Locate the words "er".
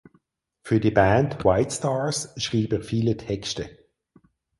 2.73-2.81